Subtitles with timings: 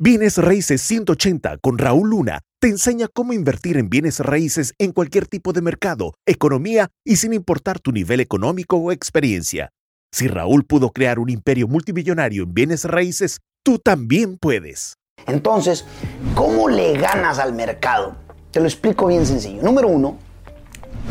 [0.00, 5.26] Bienes Raíces 180 con Raúl Luna te enseña cómo invertir en bienes raíces en cualquier
[5.26, 9.70] tipo de mercado, economía y sin importar tu nivel económico o experiencia.
[10.12, 14.94] Si Raúl pudo crear un imperio multimillonario en bienes raíces, tú también puedes.
[15.26, 15.84] Entonces,
[16.36, 18.14] ¿cómo le ganas al mercado?
[18.52, 19.64] Te lo explico bien sencillo.
[19.64, 20.16] Número uno,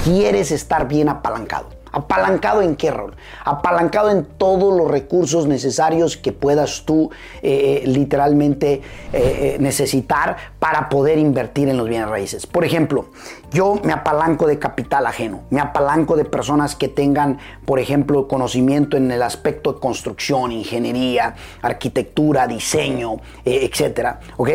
[0.06, 1.77] quieres estar bien apalancado.
[1.92, 3.16] ¿Apalancado en qué rol?
[3.44, 7.10] Apalancado en todos los recursos necesarios que puedas tú
[7.42, 8.82] eh, eh, literalmente
[9.14, 12.48] eh, necesitar para poder invertir en los bienes raíces.
[12.48, 13.10] Por ejemplo,
[13.52, 18.98] yo me apalanco de capital ajeno, me apalanco de personas que tengan, por ejemplo, conocimiento
[18.98, 24.20] en el aspecto de construcción, ingeniería, arquitectura, diseño, etcétera.
[24.38, 24.50] ¿ok?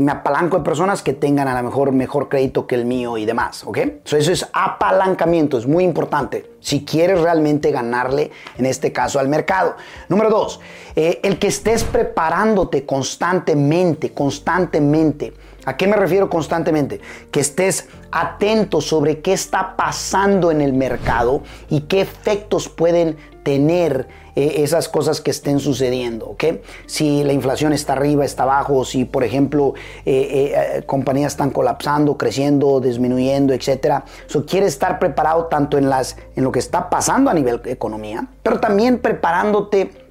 [0.00, 3.24] me apalanco de personas que tengan a lo mejor mejor crédito que el mío y
[3.24, 3.64] demás.
[3.64, 3.78] ¿ok?
[4.04, 6.25] eso es apalancamiento, es muy importante
[6.60, 9.76] si quieres realmente ganarle, en este caso, al mercado.
[10.08, 10.60] Número dos,
[10.94, 15.32] eh, el que estés preparándote constantemente, constantemente.
[15.66, 17.00] ¿A qué me refiero constantemente?
[17.32, 24.06] Que estés atento sobre qué está pasando en el mercado y qué efectos pueden tener
[24.36, 26.44] eh, esas cosas que estén sucediendo, ¿ok?
[26.86, 32.16] Si la inflación está arriba, está abajo, si por ejemplo eh, eh, compañías están colapsando,
[32.16, 34.04] creciendo, disminuyendo, etcétera.
[34.26, 38.28] So, quiere estar preparado tanto en, las, en lo que está pasando a nivel economía,
[38.42, 40.05] pero también preparándote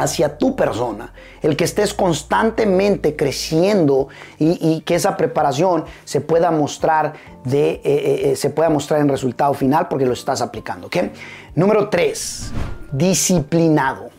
[0.00, 1.12] hacia tu persona,
[1.42, 8.70] el que estés constantemente creciendo y, que esa preparación se pueda mostrar de, se pueda
[8.70, 10.86] mostrar en resultado final porque lo estás aplicando.
[10.88, 11.12] ¿okay?
[11.54, 12.50] Número tres,
[12.92, 14.10] disciplinado.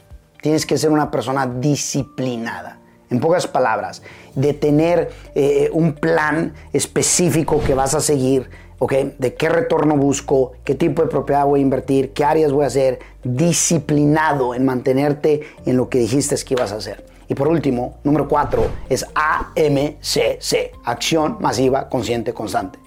[0.41, 2.79] Tienes que ser una persona disciplinada.
[3.09, 4.01] En pocas palabras,
[4.35, 8.49] de tener eh, un plan específico que vas a seguir,
[8.81, 8.93] ¿ok?
[9.19, 12.67] De qué retorno busco, qué tipo de propiedad voy a invertir, qué áreas voy a
[12.67, 17.05] hacer, disciplinado en mantenerte en lo que dijiste que ibas a hacer.
[17.27, 22.79] Y por último, número cuatro, es AMCC, acción masiva, consciente, constante.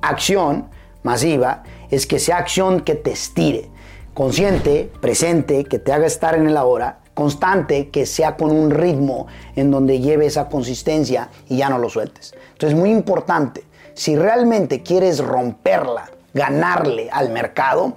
[0.00, 0.70] Acción
[1.02, 3.68] masiva es que sea acción que te estire,
[4.14, 9.26] consciente, presente, que te haga estar en el ahora, constante, que sea con un ritmo
[9.54, 12.34] en donde lleve esa consistencia y ya no lo sueltes.
[12.52, 13.64] Entonces es muy importante,
[13.94, 17.94] si realmente quieres romperla, ganarle al mercado,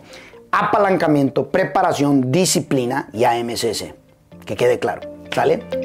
[0.52, 3.96] apalancamiento, preparación, disciplina y AMCC.
[4.46, 5.02] Que quede claro.
[5.34, 5.85] ¿Sale?